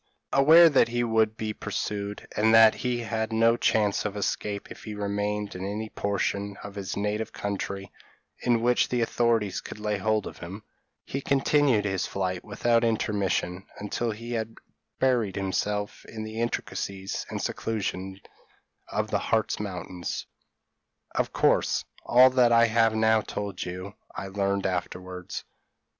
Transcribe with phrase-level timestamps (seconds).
[0.33, 4.83] Aware that he would be pursued, and that he had no chance of escape if
[4.85, 7.91] he remained in any portion of his native country
[8.39, 10.63] (in which the authorities could lay hold of him),
[11.05, 14.55] he continued his flight without intermission until he had
[14.99, 18.19] buried himself in the intricacies and seclusion
[18.87, 20.25] of the Hartz Mountains.
[21.13, 25.43] Of course, all that I have now told you I learned afterwards.